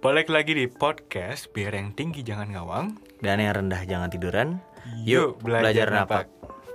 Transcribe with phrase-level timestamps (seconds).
[0.00, 4.56] Balik lagi di podcast Biar yang tinggi jangan ngawang Dan yang rendah jangan tiduran.
[5.04, 6.24] Yuk, belajar, napak.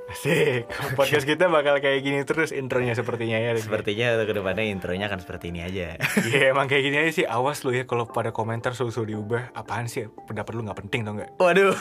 [0.05, 0.69] Asik
[1.01, 3.57] Podcast kita bakal kayak gini terus intronya sepertinya ya.
[3.57, 5.97] Sepertinya untuk ke depannya intronya akan seperti ini aja.
[6.29, 9.89] Iya emang kayak gini aja sih Awas lu ya kalau pada komentar susul diubah Apaan
[9.89, 11.73] sih pendapat lu gak penting tau gak Waduh,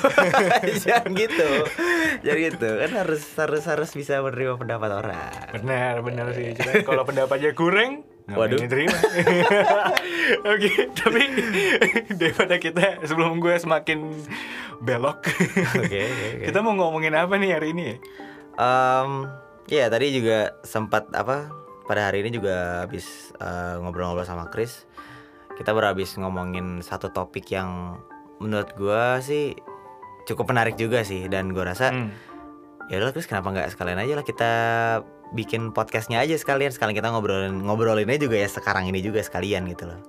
[0.80, 1.50] jangan gitu,
[2.24, 2.68] jangan gitu.
[2.88, 5.29] Kan harus harus harus bisa menerima pendapat orang.
[5.52, 8.56] Benar benar sih Cuma kalau pendapatnya kurang Waduh.
[8.56, 8.96] Waduh terima
[10.52, 11.22] Oke tapi
[12.20, 14.00] Daripada kita sebelum gue semakin
[14.80, 15.29] belok
[15.76, 16.03] Oke, oke,
[16.40, 16.44] oke.
[16.49, 17.96] Kita mau ngomongin apa nih hari ini ya?
[18.54, 19.11] Em,
[19.68, 21.52] ya tadi juga sempat apa?
[21.85, 24.88] Pada hari ini juga habis eh, ngobrol-ngobrol sama Chris.
[25.54, 28.00] Kita baru habis ngomongin satu topik yang
[28.41, 29.52] menurut gua sih
[30.25, 32.08] cukup menarik juga sih dan gua rasa Hmm.
[32.88, 34.52] ya udah Chris kenapa nggak sekalian aja lah kita
[35.34, 39.91] bikin podcastnya aja sekalian sekalian kita ngobrolin ngobrolinnya juga ya sekarang ini juga sekalian gitu
[39.91, 40.00] loh.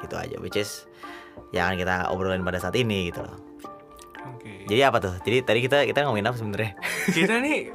[0.00, 0.86] Gitu aja which is
[1.50, 3.36] yang akan kita obrolin pada saat ini gitu loh.
[4.30, 4.64] Oke.
[4.70, 5.14] Jadi apa tuh?
[5.26, 6.72] Jadi tadi kita kita ngomongin apa sebenarnya?
[7.16, 7.74] Kita nih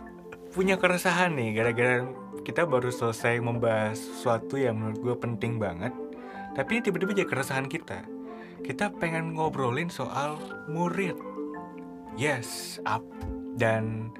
[0.56, 2.08] punya keresahan nih gara-gara
[2.48, 5.92] kita baru selesai membahas sesuatu yang menurut gue penting banget
[6.56, 8.08] tapi tiba-tiba jadi keresahan kita.
[8.64, 10.40] Kita pengen ngobrolin soal
[10.72, 11.20] murid.
[12.16, 13.04] Yes up.
[13.60, 14.16] Dan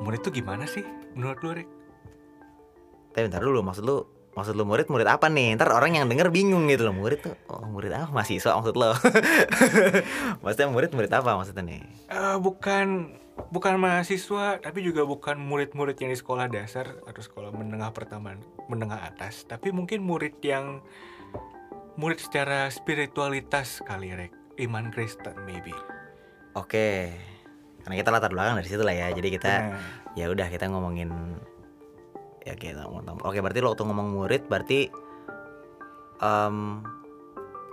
[0.00, 1.77] murid tuh gimana sih menurut lu Rick?
[3.18, 4.06] Tapi bentar dulu maksud lu
[4.38, 5.58] maksud lu murid murid apa nih?
[5.58, 8.14] Ntar orang yang denger bingung gitu loh murid tuh oh murid apa?
[8.14, 8.94] Mahasiswa maksud lo.
[10.46, 11.82] Maksudnya murid murid apa maksudnya nih?
[12.06, 13.18] Eh, bukan
[13.50, 18.38] bukan mahasiswa tapi juga bukan murid-murid yang di sekolah dasar atau sekolah menengah pertama
[18.70, 19.42] menengah atas.
[19.42, 20.86] Tapi mungkin murid yang
[21.98, 24.30] murid secara spiritualitas kali Rek.
[24.62, 25.74] Iman Kristen maybe.
[26.54, 27.10] Oke.
[27.82, 29.10] Karena kita latar belakang dari situ lah ya.
[29.10, 29.82] Jadi kita Nah,
[30.14, 31.10] ya udah kita ngomongin
[32.48, 34.88] ya kita ngomong oke berarti lo waktu ngomong murid berarti
[36.18, 36.80] em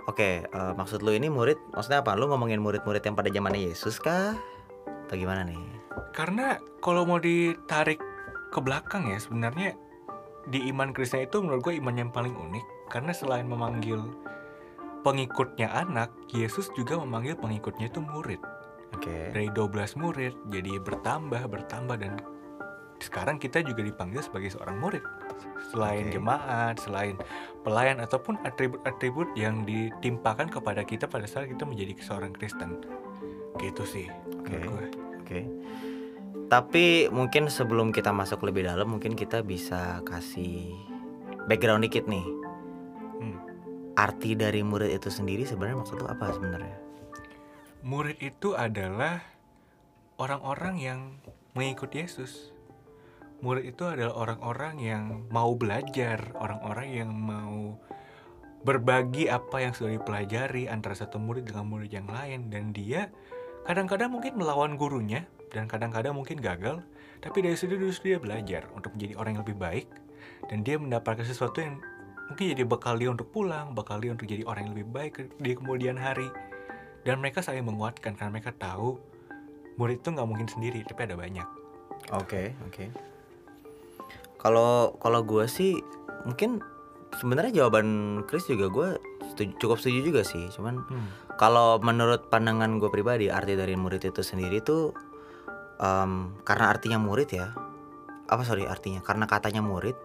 [0.06, 2.14] oke eh, maksud lu ini murid maksudnya apa?
[2.14, 4.38] Lu ngomongin murid-murid yang pada zamannya Yesus kah?
[5.06, 5.58] Atau gimana nih?
[6.14, 7.98] Karena kalau mau ditarik
[8.54, 9.74] ke belakang ya sebenarnya
[10.46, 12.66] di iman Kristen itu menurut gue iman yang paling unik.
[12.86, 13.98] Karena selain memanggil
[15.02, 18.38] pengikutnya anak Yesus juga memanggil pengikutnya itu murid.
[18.94, 19.34] Oke.
[19.34, 22.22] Dari 12 murid jadi bertambah bertambah dan
[23.00, 25.04] sekarang kita juga dipanggil sebagai seorang murid
[25.72, 26.14] selain Oke.
[26.16, 27.16] jemaat selain
[27.66, 32.80] pelayan ataupun atribut-atribut yang ditimpakan kepada kita pada saat kita menjadi seorang Kristen
[33.60, 34.06] gitu sih
[34.40, 34.56] Oke.
[34.62, 34.86] gue.
[35.22, 35.40] Oke.
[36.46, 40.70] Tapi mungkin sebelum kita masuk lebih dalam, mungkin kita bisa kasih
[41.50, 42.22] background dikit nih.
[43.18, 43.38] Hmm.
[43.98, 46.86] Arti dari murid itu sendiri sebenarnya maksud apa sebenarnya?
[47.86, 49.22] murid itu adalah
[50.18, 51.00] orang-orang yang
[51.54, 52.50] mengikut Yesus
[53.44, 57.76] murid itu adalah orang-orang yang mau belajar orang-orang yang mau
[58.66, 62.50] berbagi apa yang sudah dipelajari antara satu murid dengan murid yang lain.
[62.50, 63.12] Dan dia
[63.68, 66.82] kadang-kadang mungkin melawan gurunya dan kadang-kadang mungkin gagal
[67.22, 69.88] tapi dari situ justru dia belajar untuk menjadi orang yang lebih baik.
[70.50, 71.80] Dan dia mendapatkan sesuatu yang
[72.26, 75.52] mungkin jadi bekal dia untuk pulang bekal dia untuk jadi orang yang lebih baik di
[75.54, 76.28] kemudian hari.
[77.06, 78.98] Dan mereka saling menguatkan karena mereka tahu
[79.78, 81.46] murid itu nggak mungkin sendiri tapi ada banyak.
[82.14, 83.15] Oke, oke.
[84.46, 85.74] Kalau kalau gue sih
[86.22, 86.62] mungkin
[87.18, 88.88] sebenarnya jawaban Chris juga gue
[89.34, 90.46] setuju- cukup setuju juga sih.
[90.54, 90.86] Cuman
[91.34, 94.94] kalau menurut pandangan gue pribadi arti dari murid itu sendiri tuh
[95.82, 97.50] em, karena artinya murid ya.
[98.30, 99.02] Apa sorry artinya?
[99.02, 99.98] Karena katanya murid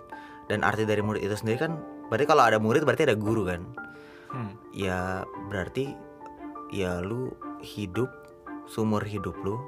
[0.50, 1.78] dan arti dari murid itu sendiri kan
[2.10, 3.62] berarti kalau ada murid berarti ada guru kan?
[4.32, 4.56] Hmm.
[4.72, 5.92] ya berarti
[6.72, 8.08] ya lu hidup
[8.64, 9.60] sumur hidup lu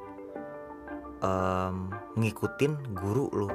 [1.20, 3.52] em, ngikutin guru lu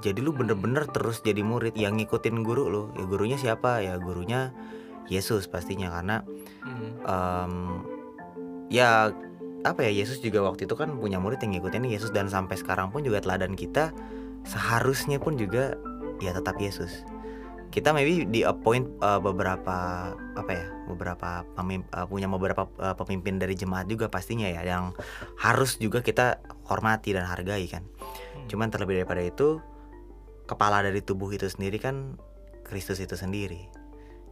[0.00, 4.50] jadi lu bener-bener terus jadi murid yang ngikutin guru lu ya gurunya siapa ya gurunya
[5.06, 6.24] Yesus pastinya karena
[6.64, 6.96] Hmm.
[7.04, 7.54] em,
[8.72, 9.12] ya
[9.64, 12.88] apa ya Yesus juga waktu itu kan punya murid yang ngikutin Yesus dan sampai sekarang
[12.88, 13.92] pun juga teladan kita
[14.44, 15.76] seharusnya pun juga
[16.20, 17.04] ya tetap Yesus
[17.68, 23.36] kita maybe di appoint uh, beberapa apa ya beberapa pemim- uh, punya beberapa uh, pemimpin
[23.36, 24.94] dari jemaat juga pastinya ya yang
[25.36, 27.84] harus juga kita hormati dan hargai kan
[28.34, 28.48] Hmm.
[28.48, 29.58] cuman terlebih daripada itu
[30.44, 32.16] kepala dari tubuh itu sendiri kan
[32.64, 33.68] Kristus itu sendiri.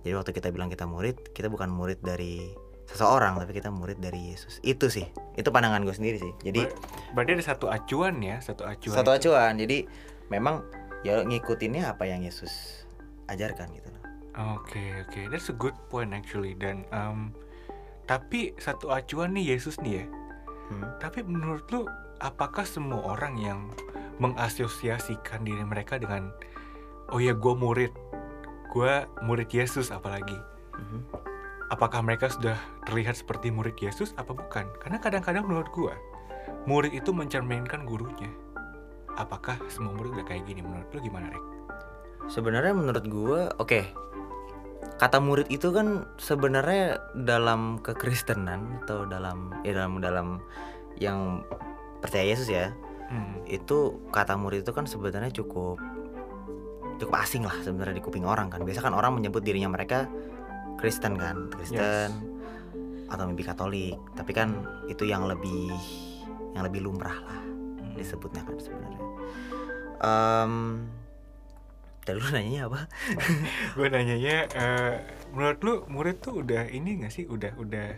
[0.02, 2.50] Jadi waktu kita bilang kita murid kita bukan murid dari
[2.90, 4.58] seseorang tapi kita murid dari Yesus.
[4.66, 5.06] Itu sih.
[5.38, 6.32] Itu pandangan gue sendiri sih.
[6.42, 6.76] Jadi Ber-
[7.16, 9.56] berarti ada satu acuan ya satu acuan satu acuan.
[9.56, 9.86] Jadi
[10.28, 10.66] memang
[11.06, 12.84] ya ngikutinnya apa yang Yesus
[13.30, 14.02] ajarkan gitu loh.
[14.56, 16.56] Oke oke, that's a good point actually.
[16.56, 17.30] Dan um,
[18.08, 20.06] tapi satu acuan nih Yesus nih ya.
[20.72, 20.88] Hmm.
[20.98, 21.84] Tapi menurut lu
[22.18, 23.60] apakah semua orang yang
[24.20, 26.32] mengasosiasikan diri mereka dengan
[27.12, 27.92] oh ya gue murid,
[28.72, 28.92] gue
[29.24, 30.36] murid Yesus apalagi.
[30.72, 31.00] Mhm.
[31.72, 34.68] apakah mereka sudah terlihat seperti murid Yesus apa bukan?
[34.76, 35.96] Karena kadang-kadang menurut gua,
[36.68, 38.28] murid itu mencerminkan gurunya.
[39.16, 40.60] Apakah semua murid udah kayak gini?
[40.60, 41.44] Menurut lu gimana, Rek?
[42.28, 43.88] Sebenarnya menurut gua, oke.
[45.00, 50.28] Kata murid itu kan sebenarnya dalam kekristenan atau dalam ya dalam dalam
[51.00, 51.40] yang
[52.04, 52.68] percaya Yesus ya,
[53.12, 53.44] Hmm.
[53.44, 55.76] itu kata murid itu kan sebenarnya cukup
[56.96, 58.64] cukup asing lah sebenarnya di kuping orang kan.
[58.64, 60.08] Biasa kan orang menyebut dirinya mereka
[60.80, 62.08] Kristen kan, Kristen
[63.12, 64.00] atau mimpi Katolik.
[64.16, 65.68] Tapi kan itu yang lebih
[66.56, 67.40] yang lebih lumrah lah
[67.92, 67.92] Hmm.
[68.00, 69.00] disebutnya kan sebenarnya.
[70.00, 70.52] Em
[72.02, 72.80] tadi lu nanyanya apa?
[73.76, 74.92] gue nanyanya eh,
[75.30, 77.94] menurut lu murid tuh udah ini gak sih udah udah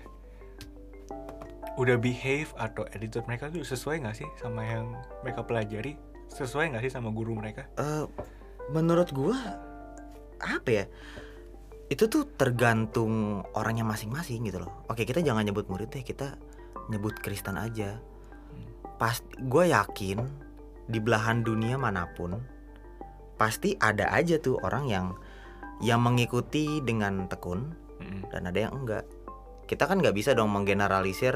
[1.75, 4.95] udah behave atau attitude mereka tuh sesuai gak sih sama yang
[5.27, 5.99] mereka pelajari
[6.31, 8.07] sesuai gak sih sama guru mereka Eh,
[8.71, 9.37] menurut gua
[10.45, 10.85] apa ya?
[11.89, 14.85] Itu tuh tergantung orangnya masing-masing gitu loh.
[14.89, 16.37] Oke, kita jangan nyebut murid deh, kita
[16.89, 18.01] nyebut Kristen aja.
[18.97, 20.19] Pas gue yakin
[20.89, 22.41] di belahan dunia mana pun
[23.41, 25.07] pasti ada aja tuh orang yang
[25.83, 28.31] yang mengikuti dengan tekun Mm-mm.
[28.31, 29.05] dan ada yang enggak.
[29.65, 31.35] Kita kan nggak bisa dong menggeneralisir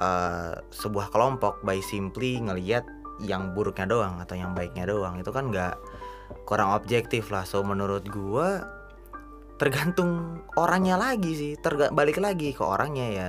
[0.00, 2.86] eh, sebuah kelompok by simply ngelihat
[3.20, 5.20] yang buruknya doang atau yang baiknya doang.
[5.20, 5.74] Itu kan nggak
[6.48, 7.44] kurang objektif lah.
[7.44, 8.64] So menurut gua
[9.60, 11.52] tergantung orangnya lagi sih.
[11.60, 13.28] Terga balik lagi ke orangnya ya.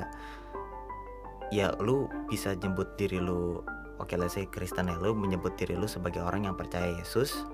[1.52, 3.60] Ya lu bisa nyebut diri lu
[4.02, 7.46] Oke, let's say Kristen ya, lu menyebut diri lu sebagai orang yang percaya Yesus.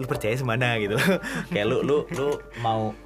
[0.00, 1.20] Lu percaya semana gitu loh.
[1.52, 2.96] Kayak lu lu lu mau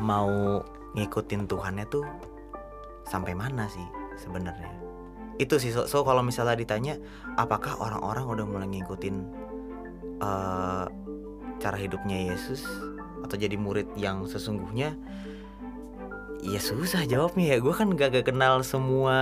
[0.00, 0.60] mau
[0.96, 2.04] ngikutin Tuhannya tuh
[3.06, 3.84] sampai mana sih
[4.16, 4.72] sebenarnya?
[5.36, 6.94] Itu sih so, so kalau misalnya ditanya
[7.36, 9.16] apakah orang-orang udah mulai ngikutin
[10.20, 10.84] eh,
[11.60, 12.64] cara hidupnya Yesus
[13.24, 14.96] atau jadi murid yang sesungguhnya?
[16.44, 17.58] Ya susah jawabnya ya.
[17.58, 19.18] Gue kan gak, gak kenal semua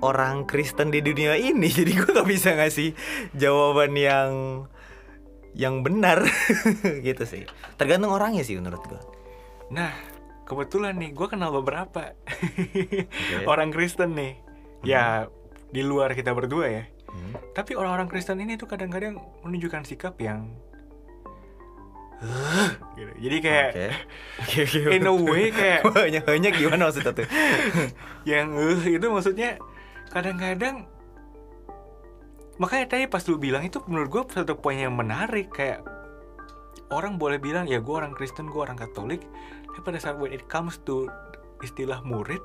[0.00, 2.94] orang Kristen di dunia ini jadi gue gak bisa ngasih
[3.34, 4.30] jawaban yang
[5.56, 6.26] yang benar.
[7.06, 7.42] Gitu sih.
[7.78, 9.15] Tergantung orangnya sih menurut gue
[9.68, 9.90] nah
[10.44, 13.44] kebetulan nih gue kenal beberapa Oke.
[13.50, 14.38] orang Kristen nih
[14.82, 15.26] ya
[15.68, 17.32] di luar kita berdua ya Hmm.
[17.56, 20.52] tapi orang-orang Kristen ini tuh kadang-kadang menunjukkan sikap yang
[22.92, 23.12] gitu.
[23.20, 23.86] jadi kayak Oke.
[24.36, 24.90] Oke oke.
[24.90, 25.80] in a way kayak
[26.28, 27.24] banyak gimana maksudnya tuh?
[28.24, 29.56] yang eh itu maksudnya
[30.08, 30.84] kadang-kadang
[32.56, 35.84] makanya tadi pas lu bilang itu menurut gue satu poin yang menarik kayak
[36.90, 39.24] orang boleh bilang ya gue orang Kristen gue orang Katolik.
[39.70, 41.10] Tapi pada saat when it comes to
[41.64, 42.40] istilah murid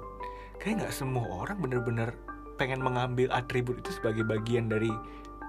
[0.61, 2.13] kayak nggak semua orang bener-bener
[2.55, 4.93] pengen mengambil atribut itu sebagai bagian dari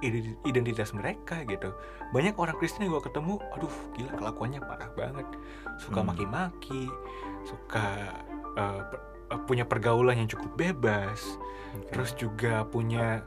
[0.01, 1.73] ide- identitas mereka gitu.
[2.17, 5.27] Banyak orang Kristen yang gue ketemu aduh gila kelakuannya parah banget.
[5.79, 6.13] Suka Hmm.
[6.13, 6.89] maki-maki
[7.43, 7.87] suka
[8.53, 11.41] eh, per- eh, punya pergaulan yang cukup bebas
[11.89, 13.25] terus juga punya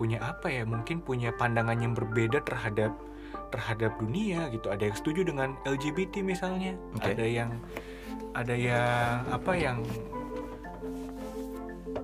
[0.00, 2.96] punya apa ya mungkin punya pandangan yang berbeda terhadap
[3.50, 7.12] terhadap dunia gitu ada yang setuju dengan LGBT misalnya Oke.
[7.12, 7.50] ada yang
[8.32, 9.84] ada yang apa yang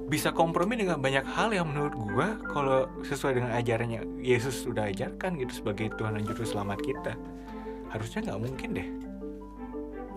[0.08, 5.36] bisa kompromi dengan banyak hal yang menurut gua kalau sesuai dengan ajarannya Yesus sudah ajarkan
[5.36, 7.12] gitu sebagai Tuhan dan Juru Selamat kita
[7.92, 8.88] harusnya nggak mungkin deh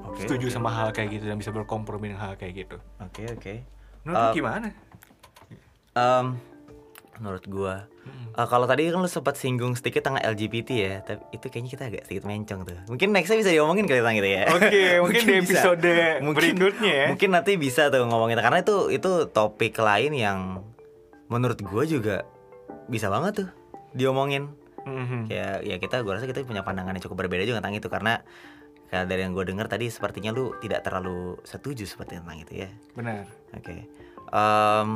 [0.08, 0.56] Oke, setuju oke.
[0.60, 3.54] sama hal kayak gitu dan bisa berkompromi dengan hal kayak gitu Oke oke.
[4.04, 4.68] menurut lu Uh, gimana?
[5.92, 6.26] Em,
[7.20, 8.34] menurut gua Mm-mm.
[8.34, 11.84] eh, kalau tadi kan lu sempat singgung sedikit tentang LGBT ya, tapi itu kayaknya kita
[11.88, 12.80] agak sedikit mencong tuh.
[12.88, 14.44] Mungkin nextnya bisa diomongin kali tentang itu ya.
[14.50, 15.60] Oke, mungkin, di bisa.
[15.68, 17.06] episode Mungkin- berikutnya ya.
[17.14, 20.40] Mungkin nanti bisa tuh ngomongin karena itu itu topik lain yang
[21.28, 22.24] menurut gua juga
[22.88, 23.50] bisa banget tuh
[23.92, 24.50] diomongin.
[24.82, 25.30] Mhm.
[25.30, 28.24] Ya ya kita gua rasa kita punya pandangan yang cukup berbeda juga tentang itu karena
[28.88, 32.70] kayak dari yang gue dengar tadi sepertinya lu tidak terlalu setuju seperti tentang itu ya.
[32.92, 33.24] Benar.
[33.56, 33.88] Oke.
[34.28, 34.90] Em,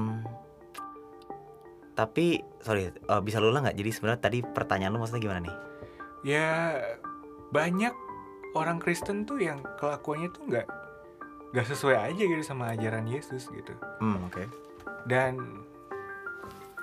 [1.95, 3.79] tapi sorry, eh, bisa lu ulang nggak?
[3.79, 5.55] Jadi sebenarnya tadi pertanyaan lu maksudnya gimana nih?
[6.27, 6.47] Ya
[7.55, 7.95] banyak
[8.55, 10.67] orang Kristen tuh yang kelakuannya tuh nggak
[11.55, 13.71] nggak sesuai aja gitu sama ajaran Yesus gitu.
[14.03, 14.43] Hmm, oke.
[15.07, 15.63] Dan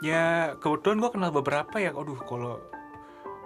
[0.00, 2.56] ya kebetulan gue kenal beberapa yang, aduh kalau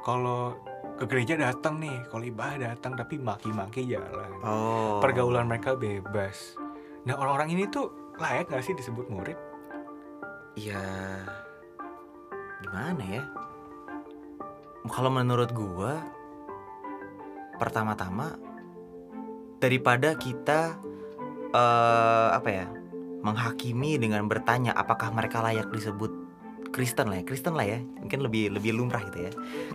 [0.06, 0.54] kalau
[0.96, 4.30] ke gereja datang nih, kalau ibadah datang tapi maki-maki jalan.
[4.46, 5.02] Oh.
[5.02, 6.54] Pergaulan mereka bebas.
[7.04, 9.37] Nah orang-orang ini tuh layak gak sih disebut murid?
[10.56, 10.80] Ya
[12.66, 13.23] gimana ya?
[14.90, 16.02] Kalau menurut gua
[17.62, 18.35] pertama-tama
[19.62, 20.75] daripada kita
[21.54, 22.66] eh apa ya?
[23.26, 26.14] menghakimi dengan bertanya apakah mereka layak disebut
[26.70, 29.32] Kristen lah ya Kristen lah ya mungkin lebih lebih lumrah gitu ya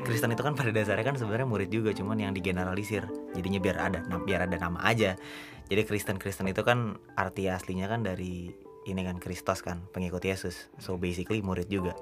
[0.07, 3.99] Kristen itu kan pada dasarnya kan sebenarnya murid juga cuman yang digeneralisir jadinya biar ada
[4.07, 5.19] nah, biar ada nama aja
[5.67, 8.53] jadi Kristen Kristen itu kan arti aslinya kan dari
[8.85, 11.97] ini kan Kristus kan pengikut Yesus so basically murid juga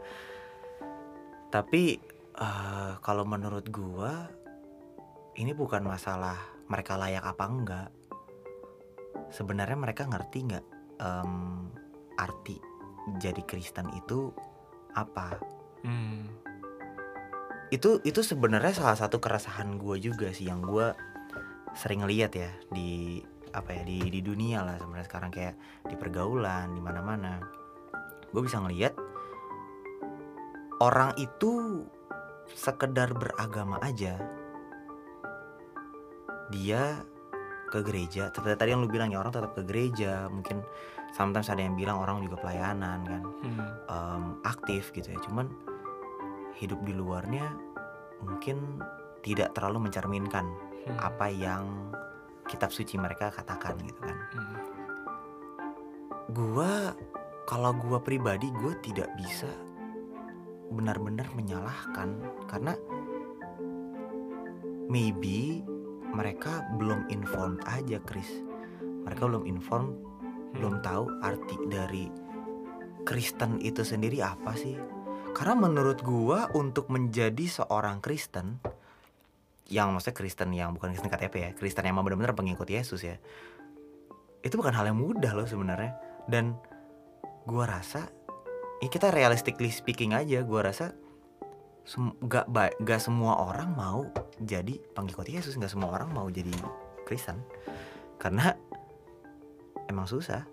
[1.49, 1.97] tapi
[2.37, 4.29] eh, kalau menurut gua
[5.39, 6.37] ini bukan masalah
[6.69, 7.89] mereka layak apa enggak.
[9.29, 10.65] Sebenarnya mereka ngerti nggak
[11.01, 11.69] em,
[12.17, 12.57] arti
[13.17, 14.29] jadi Kristen itu
[14.93, 15.37] apa?
[15.79, 16.27] Hmm.
[17.69, 20.89] itu itu sebenarnya salah satu keresahan gue juga sih yang gue
[21.77, 23.21] sering lihat ya di
[23.53, 27.37] apa ya di di dunia lah sebenarnya sekarang kayak di pergaulan di mana-mana.
[28.33, 28.97] Gue bisa ngelihat
[30.79, 31.83] orang itu
[32.49, 34.17] sekedar beragama aja
[36.49, 37.05] dia
[37.69, 40.65] ke gereja tadi yang lu bilang ya orang tetap ke gereja mungkin
[41.13, 43.61] sometimes ada yang bilang orang juga pelayanan kan Hmm.
[43.85, 45.45] em, aktif gitu ya cuman
[46.57, 47.53] hidup di luarnya
[48.25, 48.81] mungkin
[49.21, 50.49] tidak terlalu mencerminkan
[50.89, 50.97] Hmm.
[50.97, 51.93] apa yang
[52.49, 54.57] kitab suci mereka katakan gitu kan Hmm.
[56.33, 56.97] gua
[57.45, 59.49] kalau gua pribadi gue tidak bisa
[60.69, 62.15] benar-benar menyalahkan.
[62.49, 62.73] Karena
[64.89, 65.61] maybe
[66.09, 68.29] mereka belum informed aja Chris.
[68.79, 69.93] Mereka belum informed
[70.57, 72.09] belum tahu arti dari
[73.05, 74.75] Kristen itu sendiri apa sih.
[75.33, 78.57] Karena menurut gua untuk menjadi seorang Kristen
[79.69, 83.21] yang maksudnya Kristen yang bukan Kristen KTP ya Kristen yang benar-benar pengikut Yesus ya
[84.41, 85.95] itu bukan hal yang mudah loh sebenarnya.
[86.25, 86.57] Dan
[87.45, 88.09] gua rasa
[88.79, 90.95] ini kita realistically speaking aja gua rasa
[91.83, 92.47] sem- gak,
[92.79, 94.05] gak semua orang mau
[94.39, 95.57] jadi pengikut Yesus.
[95.57, 96.53] Gak semua orang mau jadi
[97.03, 97.41] Kristen.
[98.21, 98.53] Karena
[99.89, 100.45] emang susah.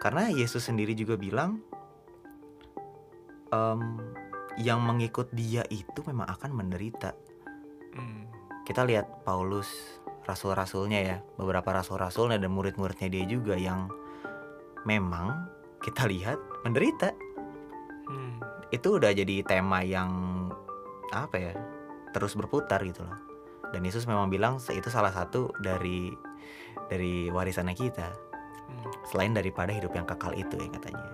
[0.00, 1.62] Karena Yesus sendiri juga bilang
[3.52, 3.80] em,
[4.58, 7.12] yang mengikut dia itu memang akan menderita.
[7.92, 8.24] Hmm.
[8.64, 9.68] kita lihat Paulus
[10.24, 11.16] rasul-rasulnya ya.
[11.36, 13.92] Beberapa rasul-rasulnya dan murid-muridnya dia juga yang
[14.88, 15.44] memang
[15.84, 17.12] kita lihat menderita.
[18.72, 20.10] Itu udah jadi tema yang
[21.12, 21.54] apa ya
[22.16, 23.20] terus berputar gitu loh.
[23.72, 26.12] Dan Yesus memang bilang itu salah satu dari
[26.88, 28.08] dari warisannya kita.
[28.62, 28.88] Hmm.
[29.04, 31.12] selain daripada hidup yang kekal itu ya katanya.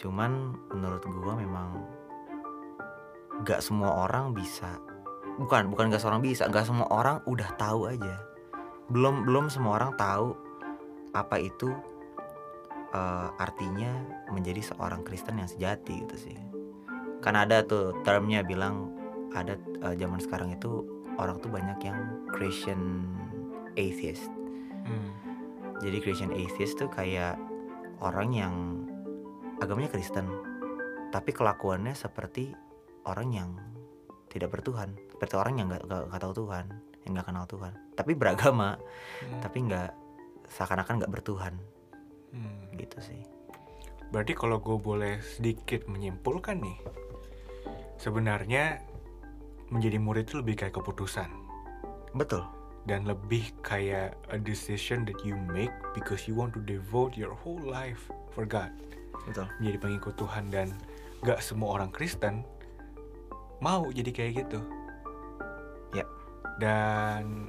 [0.00, 1.84] Cuman menurut gua memang
[3.44, 4.80] gak semua orang bisa
[5.36, 8.16] bukan bukan gak seorang bisa gak semua orang udah tahu aja.
[8.88, 10.32] Belum belum semua orang tahu
[11.12, 11.74] apa itu
[12.90, 13.90] eh, artinya
[14.30, 16.36] menjadi seorang Kristen yang sejati gitu sih
[17.20, 18.92] kan ada tuh termnya bilang
[19.34, 20.82] ada eh, zaman sekarang itu
[21.18, 21.98] orang tuh banyak yang
[22.32, 23.06] Christian
[23.74, 24.28] atheist
[24.80, 25.12] Hmm.
[25.84, 27.36] jadi Christian atheist tuh kayak
[28.00, 28.54] orang yang
[29.60, 30.24] agamanya Kristen,
[31.12, 32.56] tapi kelakuannya seperti
[33.04, 33.50] orang yang
[34.32, 36.64] tidak bertuhan, seperti orang yang nggak nggak tahu Tuhan,
[37.04, 38.80] yang nggak kenal Tuhan, tapi beragama,
[39.20, 39.40] Hmm.
[39.44, 39.90] tapi nggak
[40.48, 41.54] seakan-akan nggak bertuhan,
[42.30, 42.78] Hmm.
[42.78, 43.20] gitu sih.
[44.10, 46.78] Berarti kalau gue boleh sedikit menyimpulkan nih,
[47.98, 48.82] sebenarnya
[49.70, 51.30] menjadi murid itu lebih kayak keputusan
[52.10, 52.42] Betul,
[52.90, 57.62] dan lebih kayak a decision that you make because you want to devote your whole
[57.62, 58.74] life for God,
[59.30, 59.46] betul.
[59.62, 60.74] menjadi pengikut Tuhan dan
[61.22, 62.42] gak semua orang Kristen
[63.62, 64.58] mau jadi kayak gitu.
[65.94, 66.02] Ya.
[66.58, 67.46] Dan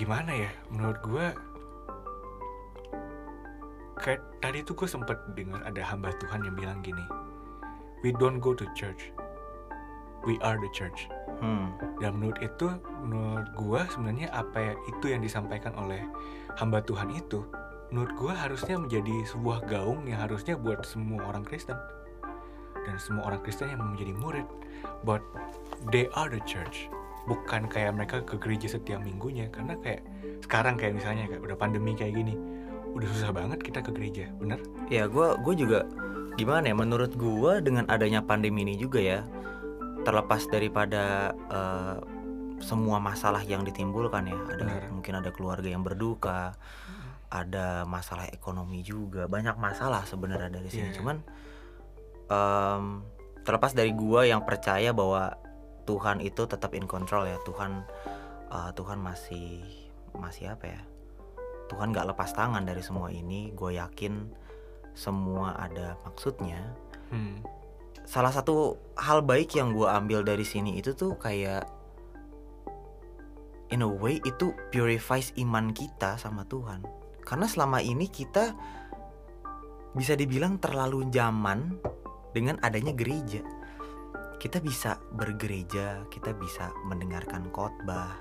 [0.00, 0.50] gimana ya?
[0.72, 1.26] Menurut gue
[4.02, 7.06] kayak tadi tuh gue sempet dengar ada hamba Tuhan yang bilang gini,
[8.02, 9.14] we don't go to church,
[10.26, 11.06] we are the church.
[11.42, 12.70] Hmm, Dan menurut itu,
[13.02, 16.02] menurut gua sebenarnya apa ya itu yang disampaikan oleh
[16.58, 17.42] hamba Tuhan itu,
[17.90, 21.74] menurut gua harusnya menjadi sebuah gaung yang harusnya buat semua orang Kristen
[22.82, 24.46] dan semua orang Kristen yang menjadi murid.
[25.02, 25.22] But
[25.90, 26.86] they are the church,
[27.26, 30.06] bukan kayak mereka ke gereja setiap minggunya karena kayak
[30.42, 32.34] sekarang kayak misalnya kayak udah pandemi kayak gini,
[32.92, 34.60] udah susah banget kita ke gereja, bener?
[34.88, 35.84] ya gue gue juga
[36.36, 36.76] gimana ya?
[36.76, 39.20] Menurut gue dengan adanya pandemi ini juga ya,
[40.04, 41.96] terlepas daripada eh,
[42.62, 44.82] semua masalah yang ditimbulkan ya, ada Benar.
[44.94, 46.54] mungkin ada keluarga yang berduka,
[47.32, 50.96] ada masalah ekonomi juga banyak masalah sebenarnya dari sini Iya.
[51.00, 51.16] cuman
[52.28, 52.84] em,
[53.42, 55.32] terlepas dari gua yang percaya bahwa
[55.88, 57.82] Tuhan itu tetap in control ya Tuhan
[58.52, 59.64] eh, Tuhan masih
[60.12, 60.80] masih apa ya
[61.72, 64.28] Tuhan nggak lepas tangan dari semua ini gue yakin
[64.92, 66.60] semua ada maksudnya
[67.12, 67.44] Hmm.
[68.08, 71.68] salah satu hal baik yang gue ambil dari sini itu tuh kayak
[73.68, 76.80] in a way itu purifies iman kita sama Tuhan
[77.20, 78.56] karena selama ini kita
[79.92, 81.76] bisa dibilang terlalu zaman
[82.32, 83.44] dengan adanya gereja.
[84.40, 88.18] Kita bisa bergereja, kita bisa mendengarkan khotbah,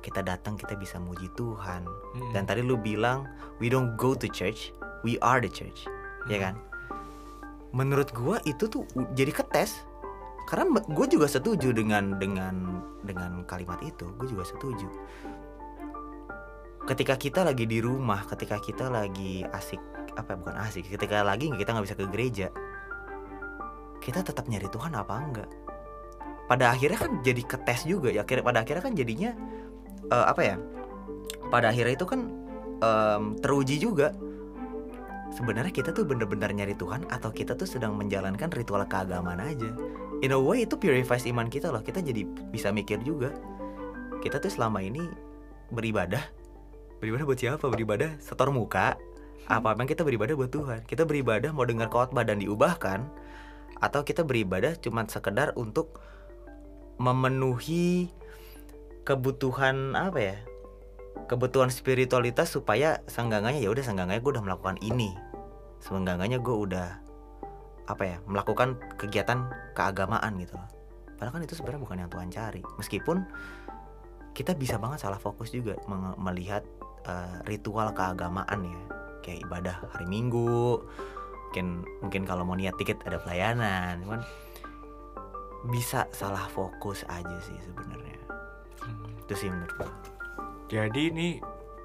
[0.00, 1.84] kita datang kita bisa muji Tuhan.
[1.86, 2.32] Hmm.
[2.32, 3.28] Dan tadi lu bilang
[3.62, 4.72] we don't go to church,
[5.04, 5.86] we are the church,
[6.26, 6.56] ya kan?
[7.70, 9.86] Menurut gua itu tuh jadi ketes.
[10.50, 14.90] Karena gue juga setuju dengan dengan dengan kalimat itu, gue juga setuju.
[16.90, 19.78] Ketika kita lagi di rumah, ketika kita lagi asik
[20.18, 22.48] apa bukan asik, ketika lagi kita nggak bisa ke gereja,
[24.02, 25.50] kita tetap nyari Tuhan apa enggak?
[26.50, 28.26] Pada akhirnya kan jadi ketes juga ya.
[28.26, 29.30] Pada akhirnya kan jadinya
[30.08, 30.56] eh, apa ya?
[31.52, 32.30] Pada akhirnya itu kan
[32.80, 34.14] em, teruji juga.
[35.30, 39.70] Sebenarnya kita tuh bener-bener nyari Tuhan atau kita tuh sedang menjalankan ritual keagamaan aja?
[40.26, 41.82] In a way itu purifies iman kita loh.
[41.86, 43.30] Kita jadi bisa mikir juga
[44.20, 45.06] kita tuh selama ini
[45.72, 46.20] beribadah.
[47.00, 47.64] Beribadah buat siapa?
[47.72, 49.00] Beribadah setor muka?
[49.48, 50.84] Apa emang kita beribadah buat Tuhan?
[50.84, 53.08] Kita beribadah mau dengar khotbah dan diubahkan
[53.80, 55.96] atau kita beribadah cuma sekedar untuk
[57.00, 58.12] memenuhi
[59.04, 60.36] kebutuhan apa ya?
[61.26, 65.14] Kebutuhan spiritualitas supaya senggangannya ya udah senggangannya gue udah melakukan ini.
[65.82, 66.88] Senggangannya gue udah
[67.90, 70.70] apa ya melakukan kegiatan keagamaan gitu loh.
[71.18, 72.62] Padahal kan itu sebenarnya bukan yang Tuhan cari.
[72.78, 73.16] Meskipun
[74.32, 75.76] kita bisa banget salah fokus juga
[76.16, 76.62] melihat
[77.04, 78.80] eh, ritual keagamaan ya.
[79.20, 80.80] Kayak ibadah hari Minggu
[81.50, 84.22] mungkin mungkin kalau mau niat tiket ada pelayanan cuman
[85.74, 88.19] bisa salah fokus aja sih sebenarnya.
[89.30, 89.88] Itu sih menurut gue
[90.74, 91.32] Jadi nih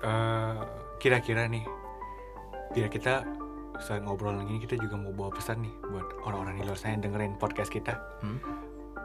[0.02, 0.62] eh,
[0.98, 1.62] kira-kira nih
[2.74, 3.22] biar kita
[3.78, 7.12] saat ngobrol lagi kita juga mau bawa pesan nih buat orang-orang di luar sana yang
[7.12, 7.94] dengerin podcast kita.
[8.26, 8.42] Hmm?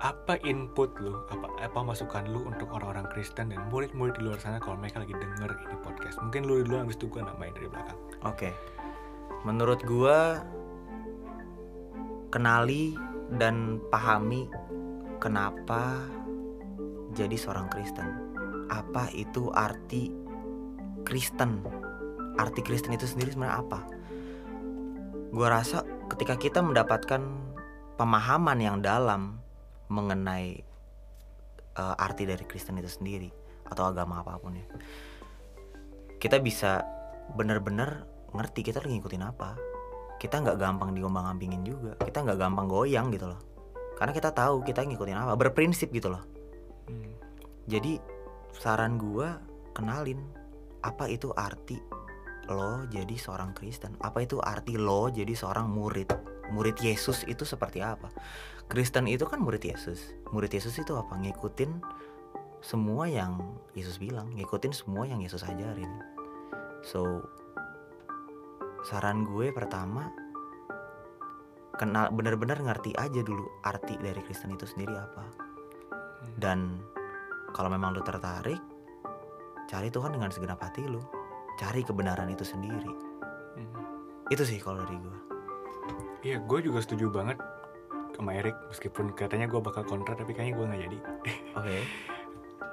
[0.00, 4.56] Apa input lu, apa apa masukan lu untuk orang-orang Kristen dan murid-murid di luar sana
[4.56, 6.16] kalau mereka lagi denger ini podcast?
[6.25, 7.99] Mungkin lu dulu habis itu gue nambahin dari belakang.
[8.25, 8.50] Oke.
[9.44, 10.40] Menurut gua
[12.32, 12.97] kenali
[13.37, 14.49] dan pahami
[15.20, 16.00] kenapa
[17.12, 18.29] jadi seorang Kristen.
[18.71, 20.15] Apa itu arti
[21.03, 21.67] Kristen?
[22.39, 23.81] Arti Kristen itu sendiri sebenarnya apa?
[25.35, 27.21] Gua rasa ketika kita mendapatkan
[27.99, 29.43] pemahaman yang dalam
[29.91, 30.63] mengenai
[31.75, 33.30] eh, arti dari Kristen itu sendiri
[33.67, 34.67] atau agama apa pun ya.
[36.23, 36.83] Kita bisa
[37.35, 39.59] benar-benar ngerti kita lagi ngikutin apa
[40.21, 43.41] kita nggak gampang diombang-ambingin juga kita nggak gampang goyang gitu loh
[43.99, 46.23] karena kita tahu kita ngikutin apa berprinsip gitu loh
[46.91, 47.15] Hmm.
[47.71, 48.02] jadi
[48.56, 49.39] saran gua
[49.73, 50.21] kenalin
[50.80, 51.78] apa itu arti
[52.50, 53.95] lo jadi seorang Kristen?
[54.02, 56.10] Apa itu arti lo jadi seorang murid?
[56.50, 58.10] Murid Yesus itu seperti apa?
[58.67, 60.15] Kristen itu kan murid Yesus.
[60.34, 61.15] Murid Yesus itu apa?
[61.15, 61.78] Ngikutin
[62.60, 63.41] semua yang
[63.73, 65.89] Yesus bilang ngikutin semua yang Yesus ajarin.
[66.84, 67.25] So
[68.84, 70.08] saran gue pertama
[71.76, 75.25] kenal benar-benar ngerti aja dulu arti dari Kristen itu sendiri apa.
[76.36, 76.84] Dan
[77.50, 78.60] kalau memang lu tertarik
[79.67, 81.00] cari Tuhan dengan segenap hati lu
[81.56, 83.10] cari kebenaran itu sendiri
[83.50, 83.67] Hmm.
[84.30, 85.19] itu sih kalau dari gue
[86.21, 87.41] Iya, gue juga setuju banget
[88.13, 90.99] sama Erik meskipun katanya gue bakal kontra tapi kayaknya gue nggak jadi.
[91.58, 91.76] oke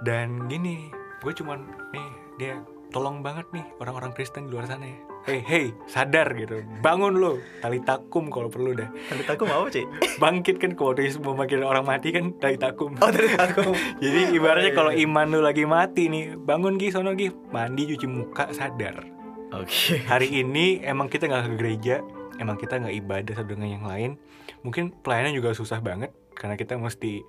[0.03, 0.91] Dan gini,
[1.23, 1.63] gue cuman
[1.95, 2.53] nih dia
[2.91, 4.99] tolong banget nih orang-orang Kristen di luar sana ya.
[5.27, 6.63] Hey, hey, sadar gitu.
[6.79, 8.87] Bangun lo, tali takum kalau perlu dah.
[9.11, 9.83] tadi aku mau sih
[10.23, 10.95] Bangkit kan kalau
[11.35, 12.95] manggil orang mati kan tali takum.
[12.95, 13.75] oh tadi aku
[14.07, 15.03] Jadi ibaratnya Oh, iya, kalau iya.
[15.03, 19.03] iman lu lagi mati nih, bangun Gi, sono Gi, mandi cuci muka, sadar.
[19.51, 21.95] oke Hari ini emang kita nggak ke gereja,
[22.39, 24.15] emang kita nggak ibadah satu dengan yang lain.
[24.63, 27.19] Mungkin pelayanan juga susah banget karena kita mesti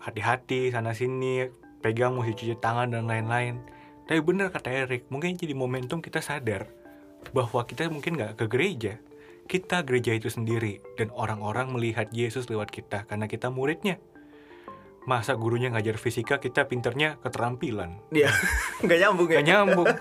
[0.00, 1.44] hati-hati sana sini,
[1.84, 3.60] pegang mesti cuci tangan dan lain-lain.
[4.08, 6.87] Tapi bener kata Erik, mungkin jadi momentum kita sadar
[7.32, 8.94] bahwa kita mungkin nggak ke gereja.
[9.48, 13.96] Kita gereja itu sendiri dan orang-orang melihat Yesus lewat kita karena kita muridnya.
[15.08, 17.96] Masa gurunya ngajar fisika kita pinternya keterampilan.
[18.12, 18.28] dia
[18.84, 19.88] nggak nyambung ya Gak nyambung.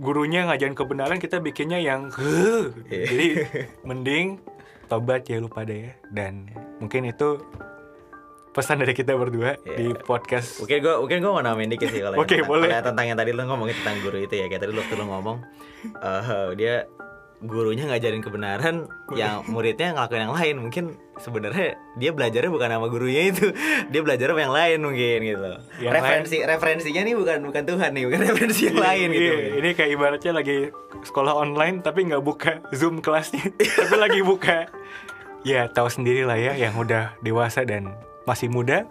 [0.00, 2.08] Gurunya ngajarin kebenaran kita bikinnya yang.
[2.88, 3.04] Iya.
[3.06, 3.28] Jadi
[3.88, 4.40] mending
[4.88, 5.92] tobat ya lu pada ya.
[6.08, 6.48] Dan
[6.80, 7.40] mungkin itu
[8.50, 9.76] pesan dari kita berdua Iya.
[9.76, 10.58] di podcast.
[10.58, 12.66] Mungkin gue mungkin gue mau namain dikit sih kalau yang Oke, tentang- boleh.
[12.66, 14.46] kalau yang tentang yang tadi lo ngomongin tentang guru itu ya.
[14.46, 15.36] Kayak tadi waktu lo ngomong
[15.96, 16.74] eh, dia
[17.40, 18.84] gurunya ngajarin kebenaran
[19.16, 20.56] yang muridnya ngelakuin yang lain.
[20.60, 20.84] Mungkin
[21.16, 23.48] sebenarnya dia belajarnya bukan sama gurunya itu.
[23.94, 25.50] Dia belajar sama yang lain mungkin gitu.
[25.80, 29.24] Yang referensi referensinya nih bukan bukan Tuhan nih bukan referensi yang lain gitu.
[29.40, 30.56] Iya, Ini kayak ibaratnya lagi
[31.00, 33.40] sekolah online tapi nggak buka Zoom kelasnya,
[33.78, 34.68] tapi lagi buka.
[35.40, 37.96] Ya tahu sendiri lah ya yang udah dewasa dan
[38.28, 38.84] masih muda,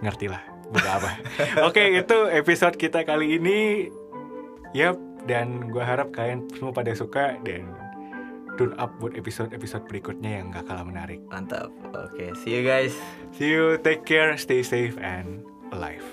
[0.00, 1.10] ngerti lah buka apa.
[1.68, 3.88] Oke itu episode kita kali ini.
[4.72, 4.96] Yap
[5.28, 7.68] dan gua harap kalian semua pada suka dan
[8.56, 11.20] tune up buat episode-episode berikutnya yang gak kalah menarik.
[11.28, 11.72] Mantap.
[11.92, 12.92] Oke, see you guys.
[13.36, 16.04] See you, take care, stay safe and alive.